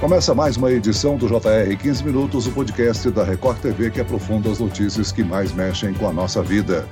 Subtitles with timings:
[0.00, 4.48] Começa mais uma edição do JR 15 Minutos, o podcast da Record TV que aprofunda
[4.48, 6.88] as notícias que mais mexem com a nossa vida.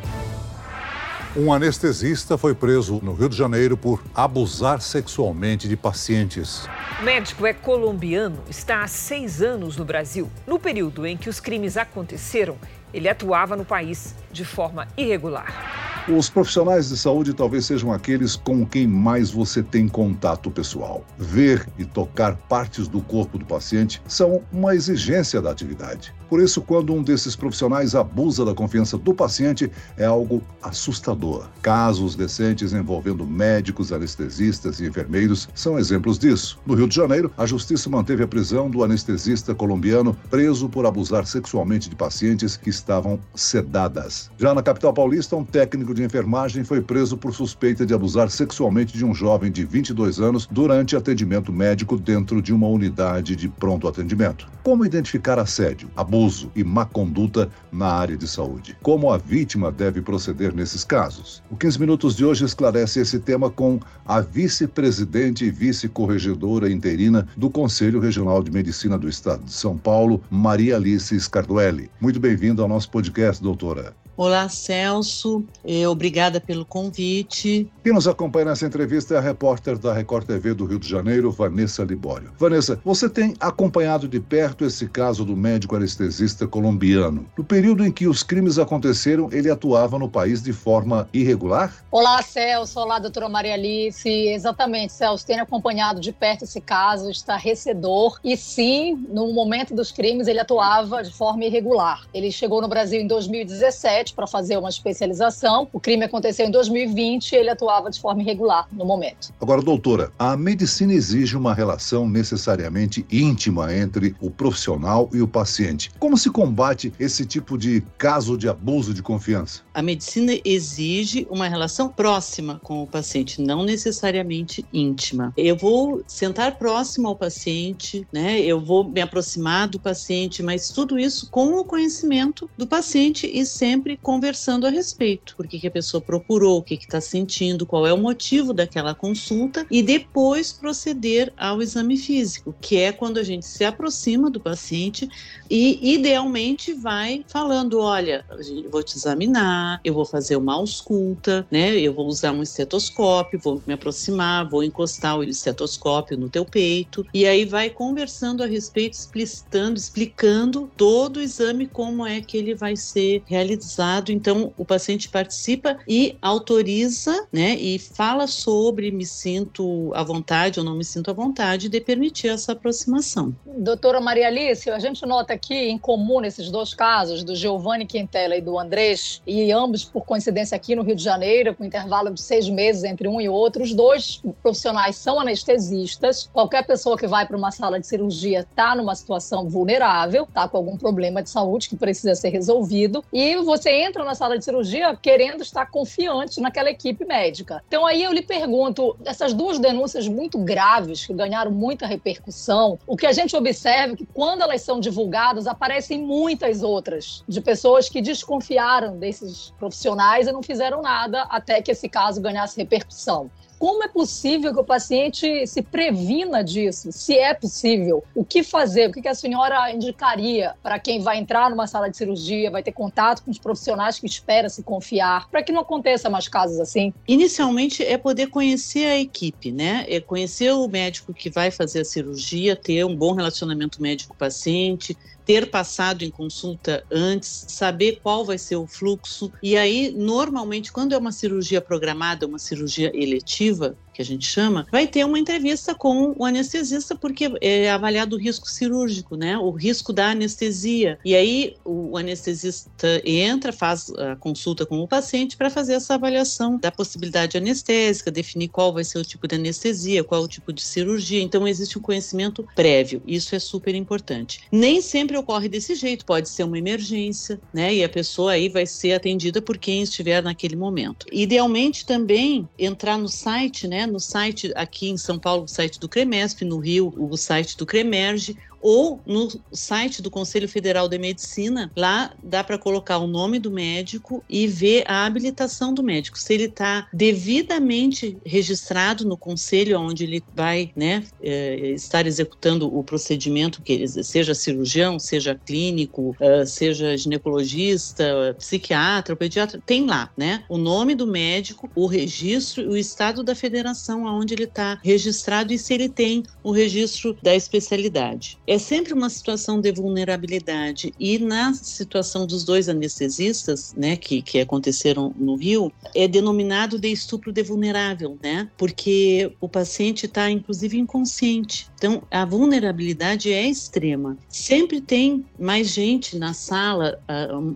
[1.36, 6.68] Um anestesista foi preso no Rio de Janeiro por abusar sexualmente de pacientes.
[7.00, 10.28] O médico é colombiano, está há seis anos no Brasil.
[10.44, 12.56] No período em que os crimes aconteceram,
[12.92, 15.85] ele atuava no país de forma irregular.
[16.08, 21.04] Os profissionais de saúde talvez sejam aqueles com quem mais você tem contato pessoal.
[21.18, 26.14] Ver e tocar partes do corpo do paciente são uma exigência da atividade.
[26.28, 31.46] Por isso, quando um desses profissionais abusa da confiança do paciente, é algo assustador.
[31.62, 36.58] Casos decentes envolvendo médicos, anestesistas e enfermeiros são exemplos disso.
[36.66, 41.26] No Rio de Janeiro, a justiça manteve a prisão do anestesista colombiano preso por abusar
[41.26, 44.30] sexualmente de pacientes que estavam sedadas.
[44.36, 48.96] Já na capital paulista, um técnico de enfermagem foi preso por suspeita de abusar sexualmente
[48.98, 53.86] de um jovem de 22 anos durante atendimento médico dentro de uma unidade de pronto
[53.86, 54.48] atendimento.
[54.64, 58.76] Como identificar assédio, abuso abuso e má conduta na área de saúde.
[58.82, 61.42] Como a vítima deve proceder nesses casos?
[61.50, 67.50] O 15 Minutos de hoje esclarece esse tema com a vice-presidente e vice-corregedora interina do
[67.50, 71.90] Conselho Regional de Medicina do Estado de São Paulo, Maria Alice Scarduelli.
[72.00, 74.05] Muito bem-vinda ao nosso podcast, doutora.
[74.18, 75.44] Olá, Celso.
[75.90, 77.70] Obrigada pelo convite.
[77.84, 81.30] Quem nos acompanha nessa entrevista é a repórter da Record TV do Rio de Janeiro,
[81.30, 82.32] Vanessa Libório.
[82.38, 87.26] Vanessa, você tem acompanhado de perto esse caso do médico anestesista colombiano.
[87.36, 91.84] No período em que os crimes aconteceram, ele atuava no país de forma irregular?
[91.90, 92.80] Olá, Celso.
[92.80, 94.08] Olá, doutora Maria Alice.
[94.08, 95.26] Exatamente, Celso.
[95.26, 98.18] Tenho acompanhado de perto esse caso, estarrecedor.
[98.24, 102.06] E sim, no momento dos crimes, ele atuava de forma irregular.
[102.14, 105.68] Ele chegou no Brasil em 2017 para fazer uma especialização.
[105.72, 109.32] O crime aconteceu em 2020 e ele atuava de forma irregular no momento.
[109.40, 115.90] Agora, doutora, a medicina exige uma relação necessariamente íntima entre o profissional e o paciente.
[115.98, 119.62] Como se combate esse tipo de caso de abuso de confiança?
[119.74, 125.32] A medicina exige uma relação próxima com o paciente, não necessariamente íntima.
[125.36, 128.40] Eu vou sentar próximo ao paciente, né?
[128.40, 133.44] Eu vou me aproximar do paciente, mas tudo isso com o conhecimento do paciente e
[133.44, 135.34] sempre conversando a respeito.
[135.36, 138.94] Por que, que a pessoa procurou, o que está sentindo, qual é o motivo daquela
[138.94, 144.40] consulta e depois proceder ao exame físico, que é quando a gente se aproxima do
[144.40, 145.08] paciente
[145.50, 151.78] e idealmente vai falando: olha, eu vou te examinar, eu vou fazer uma ausculta, né?
[151.78, 157.06] Eu vou usar um estetoscópio, vou me aproximar, vou encostar o estetoscópio no teu peito
[157.12, 162.54] e aí vai conversando a respeito, explicitando, explicando todo o exame como é que ele
[162.54, 163.66] vai ser realizado
[164.08, 170.64] então o paciente participa e autoriza, né, e fala sobre me sinto à vontade ou
[170.64, 173.34] não me sinto à vontade de permitir essa aproximação.
[173.44, 178.36] Doutora Maria Alice, a gente nota aqui em comum nesses dois casos, do Giovanni Quintela
[178.36, 182.20] e do Andrés, e ambos por coincidência aqui no Rio de Janeiro, com intervalo de
[182.20, 186.28] seis meses entre um e outro, os dois profissionais são anestesistas.
[186.32, 190.56] Qualquer pessoa que vai para uma sala de cirurgia está numa situação vulnerável, está com
[190.56, 194.96] algum problema de saúde que precisa ser resolvido, e você entra na sala de cirurgia
[194.96, 197.62] querendo estar confiante naquela equipe médica.
[197.68, 202.96] Então aí eu lhe pergunto, essas duas denúncias muito graves que ganharam muita repercussão, o
[202.96, 207.88] que a gente observa é que quando elas são divulgadas aparecem muitas outras de pessoas
[207.88, 213.30] que desconfiaram desses profissionais e não fizeram nada até que esse caso ganhasse repercussão.
[213.58, 216.92] Como é possível que o paciente se previna disso?
[216.92, 218.90] Se é possível, o que fazer?
[218.90, 222.72] O que a senhora indicaria para quem vai entrar numa sala de cirurgia, vai ter
[222.72, 226.92] contato com os profissionais que espera se confiar, para que não aconteça mais casos assim?
[227.08, 229.86] Inicialmente é poder conhecer a equipe, né?
[229.88, 234.96] É conhecer o médico que vai fazer a cirurgia, ter um bom relacionamento médico-paciente,
[235.26, 239.34] ter passado em consulta antes, saber qual vai ser o fluxo.
[239.42, 244.66] E aí, normalmente, quando é uma cirurgia programada, uma cirurgia eletiva, que a gente chama,
[244.70, 249.38] vai ter uma entrevista com o anestesista, porque é avaliado o risco cirúrgico, né?
[249.38, 250.98] O risco da anestesia.
[251.02, 256.58] E aí o anestesista entra, faz a consulta com o paciente para fazer essa avaliação
[256.58, 260.60] da possibilidade anestésica, definir qual vai ser o tipo de anestesia, qual o tipo de
[260.60, 261.22] cirurgia.
[261.22, 263.02] Então existe um conhecimento prévio.
[263.06, 264.40] Isso é super importante.
[264.52, 267.74] Nem sempre ocorre desse jeito, pode ser uma emergência, né?
[267.74, 271.06] E a pessoa aí vai ser atendida por quem estiver naquele momento.
[271.10, 273.85] Idealmente também entrar no site, né?
[273.86, 277.64] No site aqui em São Paulo, o site do CREMESP, no Rio, o site do
[277.64, 283.38] CREMERGE, ou no site do Conselho Federal de Medicina, lá dá para colocar o nome
[283.38, 289.80] do médico e ver a habilitação do médico, se ele está devidamente registrado no conselho
[289.80, 296.46] onde ele vai né, é, estar executando o procedimento, que seja cirurgião, seja clínico, uh,
[296.46, 300.44] seja ginecologista, psiquiatra, pediatra, tem lá, né?
[300.48, 305.58] O nome do médico, o registro o estado da federação onde ele está registrado e
[305.58, 308.38] se ele tem o registro da especialidade.
[308.46, 314.38] É sempre uma situação de vulnerabilidade e na situação dos dois anestesistas, né, que, que
[314.38, 318.48] aconteceram no Rio, é denominado de estupro de vulnerável, né?
[318.56, 321.68] Porque o paciente está inclusive inconsciente.
[321.76, 324.16] Então, a vulnerabilidade é extrema.
[324.28, 326.98] Sempre tem mais gente na sala,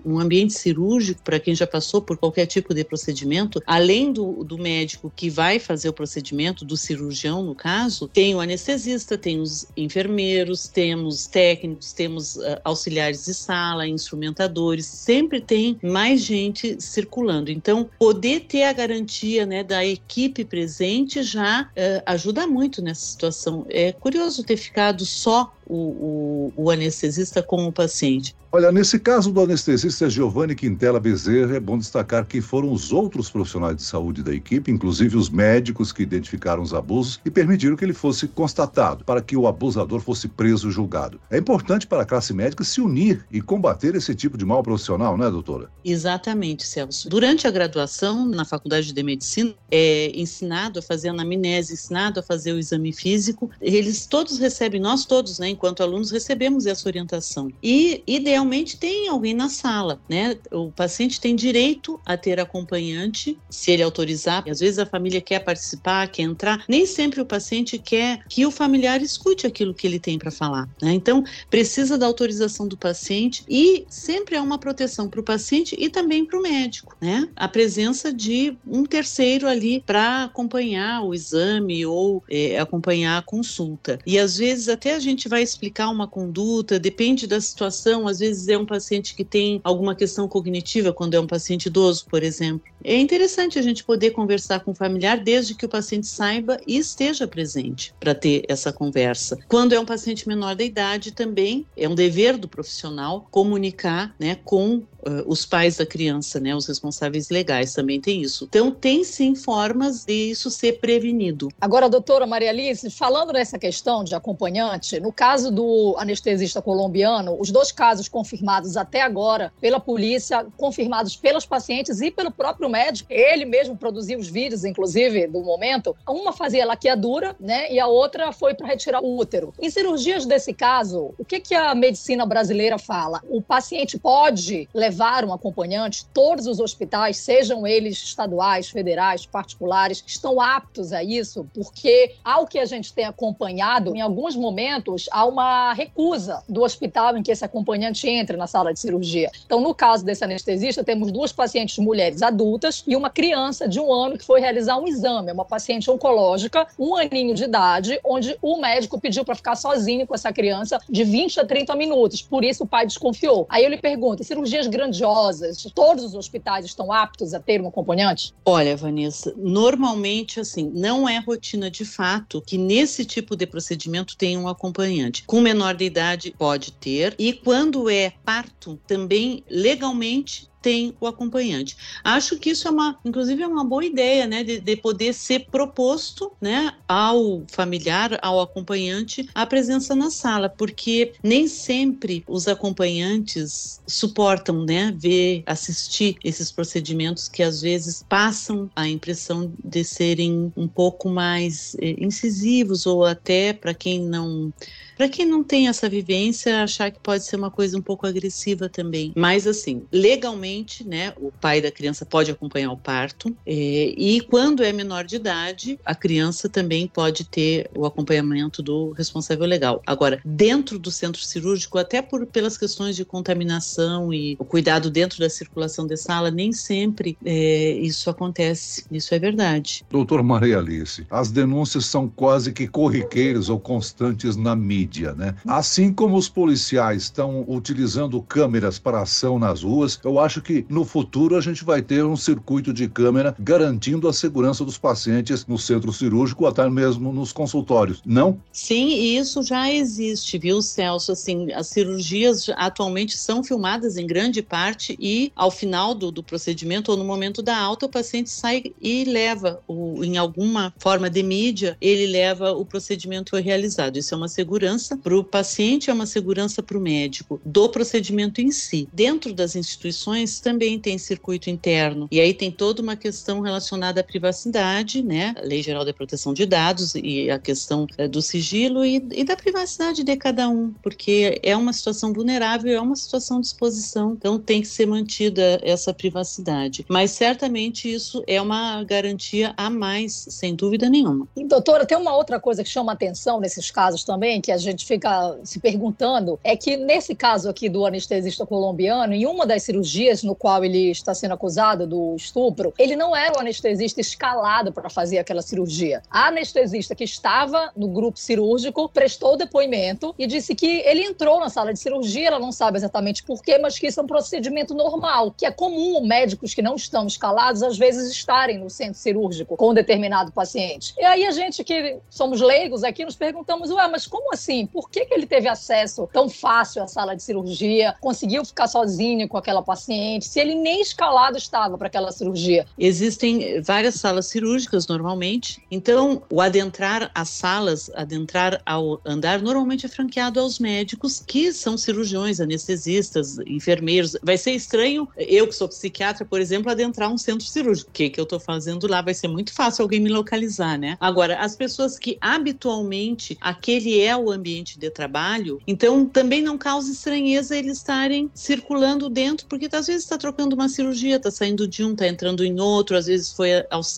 [0.05, 4.59] um ambiente cirúrgico, para quem já passou por qualquer tipo de procedimento, além do, do
[4.59, 9.67] médico que vai fazer o procedimento, do cirurgião, no caso, tem o anestesista, tem os
[9.77, 17.51] enfermeiros, temos técnicos, temos uh, auxiliares de sala, instrumentadores, sempre tem mais gente circulando.
[17.51, 23.67] Então, poder ter a garantia né, da equipe presente já uh, ajuda muito nessa situação.
[23.69, 28.35] É curioso ter ficado só o, o, o anestesista com o paciente.
[28.53, 33.31] Olha, nesse caso do anestesista Giovanni Quintela Bezerra, é bom destacar que foram os outros
[33.31, 37.85] profissionais de saúde da equipe, inclusive os médicos que identificaram os abusos e permitiram que
[37.85, 41.21] ele fosse constatado, para que o abusador fosse preso e julgado.
[41.31, 45.17] É importante para a classe médica se unir e combater esse tipo de mal profissional,
[45.17, 45.71] né, doutora?
[45.85, 47.09] Exatamente, Celso.
[47.09, 52.53] Durante a graduação na Faculdade de Medicina, é ensinado a fazer anamnese, ensinado a fazer
[52.53, 53.49] o exame físico.
[53.61, 57.53] Eles todos recebem, nós todos, né, enquanto alunos, recebemos essa orientação.
[57.63, 60.39] E, idealmente, tem alguém na sala, né?
[60.51, 64.43] O paciente tem direito a ter acompanhante, se ele autorizar.
[64.49, 66.65] Às vezes a família quer participar, quer entrar.
[66.67, 70.67] Nem sempre o paciente quer que o familiar escute aquilo que ele tem para falar,
[70.81, 70.95] né?
[70.95, 75.91] Então, precisa da autorização do paciente e sempre é uma proteção para o paciente e
[75.91, 77.29] também para o médico, né?
[77.37, 83.99] A presença de um terceiro ali para acompanhar o exame ou é, acompanhar a consulta.
[84.07, 88.09] E às vezes até a gente vai explicar uma conduta, depende da situação.
[88.09, 92.07] Às vezes é um paciente que tem alguma questão cognitiva, quando é um paciente idoso,
[92.07, 92.63] por exemplo.
[92.83, 96.79] É interessante a gente poder conversar com o familiar desde que o paciente saiba e
[96.79, 99.39] esteja presente para ter essa conversa.
[99.49, 104.37] Quando é um paciente menor da idade, também é um dever do profissional comunicar né,
[104.45, 108.45] com uh, os pais da criança, né, os responsáveis legais também tem isso.
[108.49, 111.49] Então, tem sim formas de isso ser prevenido.
[111.61, 117.51] Agora, doutora Maria Alice, falando nessa questão de acompanhante, no caso do anestesista colombiano, os
[117.51, 123.45] dois casos confirmados até agora pela polícia, confirmados pelos pacientes e pelo próprio médico, ele
[123.45, 128.55] mesmo produziu os vídeos, inclusive, do momento, uma fazia laqueadura, né, e a outra foi
[128.55, 129.53] para retirar o útero.
[129.61, 133.21] Em cirurgias desse caso, o que, que a medicina brasileira fala?
[133.29, 140.03] O paciente pode levar levar um acompanhante, todos os hospitais, sejam eles estaduais, federais, particulares,
[140.05, 145.25] estão aptos a isso, porque ao que a gente tem acompanhado, em alguns momentos há
[145.25, 149.31] uma recusa do hospital em que esse acompanhante entre na sala de cirurgia.
[149.47, 153.93] Então, no caso desse anestesista, temos duas pacientes mulheres adultas e uma criança de um
[153.93, 158.61] ano que foi realizar um exame, uma paciente oncológica, um aninho de idade, onde o
[158.61, 162.23] médico pediu para ficar sozinho com essa criança de 20 a 30 minutos.
[162.23, 163.47] Por isso o pai desconfiou.
[163.49, 168.33] Aí eu lhe pergunto: cirurgias grandiosas, todos os hospitais estão aptos a ter um acompanhante?
[168.45, 174.39] Olha, Vanessa, normalmente, assim, não é rotina de fato que nesse tipo de procedimento tem
[174.39, 175.23] um acompanhante.
[175.27, 177.15] Com menor de idade, pode ter.
[177.19, 181.77] E quando é parto, também legalmente tem o acompanhante.
[182.05, 185.47] Acho que isso é uma, inclusive, é uma boa ideia, né, de, de, poder ser
[185.51, 193.81] proposto, né, ao familiar, ao acompanhante, a presença na sala, porque nem sempre os acompanhantes
[193.87, 200.69] suportam, né, ver, assistir esses procedimentos que às vezes passam a impressão de serem um
[200.69, 204.53] pouco mais eh, incisivos ou até para quem não
[204.97, 208.69] para quem não tem essa vivência, achar que pode ser uma coisa um pouco agressiva
[208.69, 209.15] também.
[209.17, 210.50] Mas, assim, legalmente,
[210.87, 213.35] né, o pai da criança pode acompanhar o parto.
[213.47, 218.91] É, e quando é menor de idade, a criança também pode ter o acompanhamento do
[218.93, 219.83] responsável legal.
[219.87, 225.21] Agora, dentro do centro cirúrgico, até por, pelas questões de contaminação e o cuidado dentro
[225.21, 228.85] da circulação da sala, nem sempre é, isso acontece.
[228.91, 229.85] Isso é verdade.
[229.91, 235.35] Doutor Maria Alice, as denúncias são quase que corriqueiras ou constantes na mídia né?
[235.47, 240.65] Assim como os policiais estão utilizando câmeras para ação nas ruas, eu acho acho que
[240.69, 245.47] no futuro a gente vai ter um circuito de câmera garantindo a segurança dos pacientes
[245.47, 248.41] no centro cirúrgico, até mesmo nos consultórios, não?
[248.51, 251.13] Sim, isso já existe, viu, Celso?
[251.13, 256.91] Assim, as cirurgias atualmente são filmadas em grande parte e ao final do, do procedimento
[256.91, 261.23] ou no momento da alta, o paciente sai e leva, o, em alguma forma de
[261.23, 263.99] mídia, ele leva o procedimento realizado.
[263.99, 268.41] Isso é uma segurança para o paciente, é uma segurança para o médico do procedimento
[268.41, 268.89] em si.
[268.93, 274.05] Dentro das instituições também tem circuito interno e aí tem toda uma questão relacionada à
[274.05, 275.35] privacidade, né?
[275.37, 279.25] A Lei Geral de Proteção de Dados e a questão é, do sigilo e, e
[279.25, 284.13] da privacidade de cada um, porque é uma situação vulnerável, é uma situação de exposição,
[284.13, 286.85] então tem que ser mantida essa privacidade.
[286.89, 291.27] Mas certamente isso é uma garantia a mais, sem dúvida nenhuma.
[291.37, 294.85] E, doutora, tem uma outra coisa que chama atenção nesses casos também, que a gente
[294.85, 300.20] fica se perguntando, é que nesse caso aqui do anestesista colombiano, em uma das cirurgias
[300.23, 304.89] no qual ele está sendo acusado do estupro, ele não era o anestesista escalado para
[304.89, 306.03] fazer aquela cirurgia.
[306.11, 311.49] A anestesista que estava no grupo cirúrgico prestou depoimento e disse que ele entrou na
[311.49, 315.33] sala de cirurgia, ela não sabe exatamente porquê, mas que isso é um procedimento normal,
[315.37, 319.71] que é comum médicos que não estão escalados às vezes estarem no centro cirúrgico com
[319.71, 320.95] um determinado paciente.
[320.99, 324.67] E aí a gente que somos leigos aqui nos perguntamos, ué, mas como assim?
[324.67, 329.29] Por que, que ele teve acesso tão fácil à sala de cirurgia, conseguiu ficar sozinho
[329.29, 332.67] com aquela paciente, se ele nem escalado estava para aquela cirurgia?
[332.79, 339.89] Existem várias salas cirúrgicas normalmente, então o adentrar às salas, adentrar ao andar, normalmente é
[339.89, 344.17] franqueado aos médicos que são cirurgiões, anestesistas, enfermeiros.
[344.23, 347.91] Vai ser estranho eu que sou psiquiatra, por exemplo, adentrar um centro cirúrgico.
[347.91, 349.03] O que, que eu estou fazendo lá?
[349.03, 350.97] Vai ser muito fácil alguém me localizar, né?
[351.01, 356.91] Agora, as pessoas que habitualmente aquele é o ambiente de trabalho, então também não causa
[356.91, 361.85] estranheza eles estarem circulando dentro, porque às vezes está trocando uma cirurgia, está saindo de
[361.85, 363.51] um, está entrando em outro, às vezes foi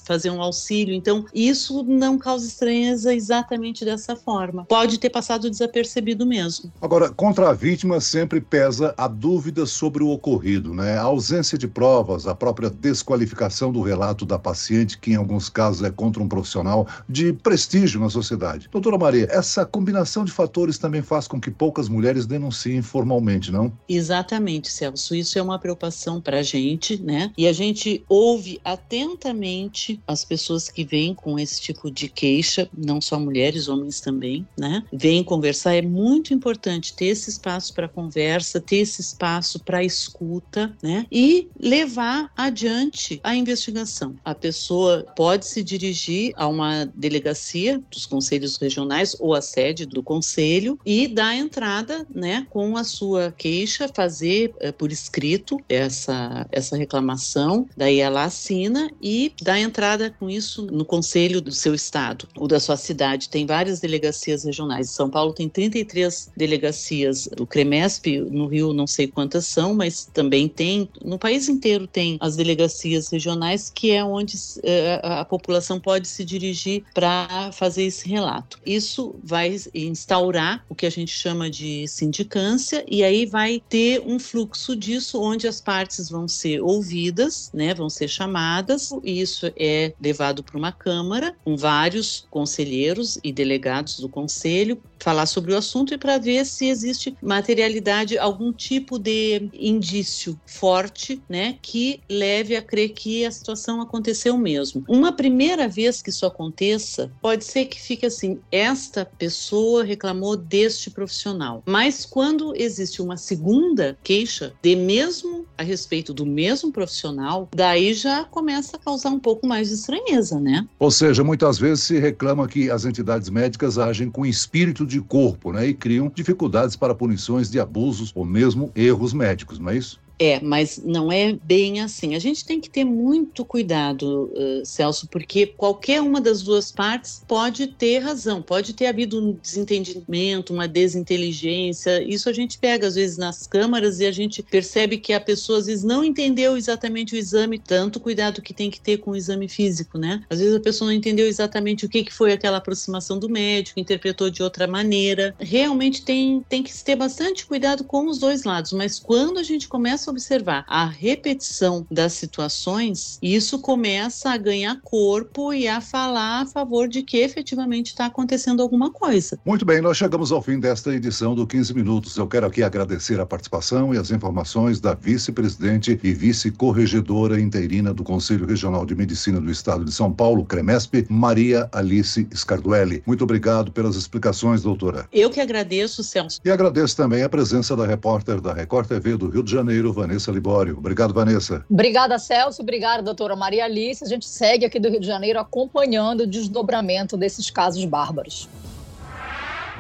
[0.05, 0.95] fazer um auxílio.
[0.95, 4.65] Então, isso não causa estranheza exatamente dessa forma.
[4.65, 6.73] Pode ter passado desapercebido mesmo.
[6.81, 10.97] Agora, contra a vítima sempre pesa a dúvida sobre o ocorrido, né?
[10.97, 15.83] A ausência de provas, a própria desqualificação do relato da paciente, que em alguns casos
[15.83, 18.69] é contra um profissional de prestígio na sociedade.
[18.73, 23.71] Doutora Maria, essa combinação de fatores também faz com que poucas mulheres denunciem formalmente, não?
[23.89, 25.15] Exatamente, Celso.
[25.15, 25.82] Isso é uma preocupação
[26.21, 27.33] para a gente, né?
[27.37, 33.01] E a gente ouve atentamente as pessoas que vêm com esse tipo de queixa, não
[33.01, 34.85] só mulheres, homens também, né?
[34.93, 35.75] Vêm conversar.
[35.75, 41.07] É muito importante ter esse espaço para conversa, ter esse espaço para escuta, né?
[41.11, 44.15] E levar adiante a investigação.
[44.25, 50.03] A pessoa pode se dirigir a uma delegacia dos conselhos regionais ou a sede do
[50.03, 56.77] conselho e dar entrada, né, com a sua queixa, fazer é, por escrito essa, essa
[56.77, 62.47] reclamação, daí ela assina e dá entrada com isso no conselho do seu estado ou
[62.47, 63.29] da sua cidade.
[63.29, 64.91] Tem várias delegacias regionais.
[64.91, 70.49] São Paulo tem 33 delegacias do CREMESP, no Rio não sei quantas são, mas também
[70.49, 76.09] tem, no país inteiro tem as delegacias regionais, que é onde é, a população pode
[76.09, 78.59] se dirigir para fazer esse relato.
[78.65, 84.19] Isso vai instaurar o que a gente chama de sindicância e aí vai ter um
[84.19, 89.95] fluxo disso onde as partes vão ser ouvidas, né, vão ser chamadas, e isso é
[90.01, 95.93] levado para uma câmara com vários conselheiros e delegados do conselho falar sobre o assunto
[95.93, 102.63] e para ver se existe materialidade, algum tipo de indício forte, né, que leve a
[102.63, 104.85] crer que a situação aconteceu mesmo.
[104.89, 110.91] Uma primeira vez que isso aconteça, pode ser que fique assim: esta pessoa reclamou deste
[110.91, 111.63] profissional.
[111.67, 118.25] Mas quando existe uma segunda queixa, de mesmo a respeito do mesmo profissional, daí já
[118.25, 120.67] começa a causar um pouco mais de estranheza, né?
[120.79, 125.53] Ou seja, muitas vezes se reclama que as entidades médicas agem com espírito de corpo,
[125.53, 125.67] né?
[125.69, 130.02] E criam dificuldades para punições de abusos ou mesmo erros médicos, não é isso?
[130.19, 132.15] É, mas não é bem assim.
[132.15, 137.23] A gente tem que ter muito cuidado, uh, Celso, porque qualquer uma das duas partes
[137.27, 142.03] pode ter razão, pode ter havido um desentendimento, uma desinteligência.
[142.03, 145.59] Isso a gente pega às vezes nas câmaras e a gente percebe que a pessoa
[145.59, 149.17] às vezes não entendeu exatamente o exame, tanto cuidado que tem que ter com o
[149.17, 150.23] exame físico, né?
[150.31, 153.81] Às vezes a pessoa não entendeu exatamente o que, que foi aquela aproximação do médico,
[153.81, 155.35] interpretou de outra maneira.
[155.41, 159.69] Realmente tem, tem que ter bastante cuidado com os dois lados, mas quando a gente
[159.69, 165.81] começa começa a observar a repetição das situações, isso começa a ganhar corpo e a
[165.81, 169.39] falar a favor de que efetivamente está acontecendo alguma coisa.
[169.45, 172.17] Muito bem, nós chegamos ao fim desta edição do 15 Minutos.
[172.17, 178.03] Eu quero aqui agradecer a participação e as informações da vice-presidente e vice-corregedora interina do
[178.03, 183.03] Conselho Regional de Medicina do Estado de São Paulo, CREMESP, Maria Alice Scarduelli.
[183.07, 185.07] Muito obrigado pelas explicações, doutora.
[185.13, 186.41] Eu que agradeço, Celso.
[186.45, 190.31] E agradeço também a presença da repórter da Record TV do Rio de Janeiro, Vanessa
[190.31, 190.77] Libório.
[190.77, 191.65] Obrigado, Vanessa.
[191.71, 192.63] Obrigada, Celso.
[192.63, 194.03] Obrigada, doutora Maria Alice.
[194.05, 198.49] A gente segue aqui do Rio de Janeiro acompanhando o desdobramento desses casos bárbaros.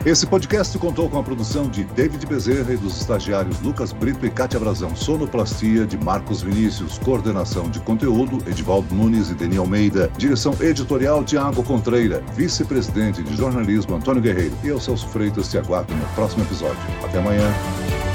[0.04, 4.31] Esse podcast contou com a produção de David Bezerra e dos estagiários Lucas Brito e
[4.31, 10.57] Cátia Brazão, sonoplastia de Marcos Vinícius, coordenação de conteúdo Edivaldo Nunes e Deni Almeida, direção
[10.61, 14.59] editorial Tiago Contreira, vice-presidente de jornalismo Antônio Guerreiro.
[14.64, 16.83] E eu, Celso Freitas, te aguardo no próximo episódio.
[17.04, 18.12] Até amanhã.